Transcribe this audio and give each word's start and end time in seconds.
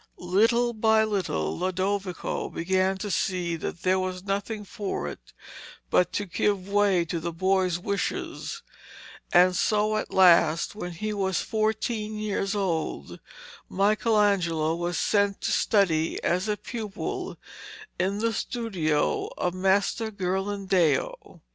Little 0.17 0.73
by 0.73 1.03
little 1.03 1.55
Lodovico 1.55 2.49
began 2.49 2.97
to 2.97 3.11
see 3.11 3.55
that 3.57 3.83
there 3.83 3.99
was 3.99 4.23
nothing 4.23 4.65
for 4.65 5.07
it 5.07 5.31
but 5.91 6.11
to 6.13 6.25
give 6.25 6.67
way 6.67 7.05
to 7.05 7.19
the 7.19 7.31
boy's 7.31 7.77
wishes, 7.77 8.63
and 9.31 9.55
so 9.55 9.97
at 9.97 10.11
last, 10.11 10.73
when 10.73 10.93
he 10.93 11.13
was 11.13 11.41
fourteen 11.41 12.17
years 12.17 12.55
old, 12.55 13.19
Michelangelo 13.69 14.73
was 14.75 14.97
sent 14.97 15.39
to 15.41 15.51
study 15.51 16.17
as 16.23 16.47
a 16.47 16.57
pupil 16.57 17.37
in 17.99 18.17
the 18.17 18.33
studio 18.33 19.27
of 19.37 19.53
Master 19.53 20.09
Ghirlandaio. 20.09 21.41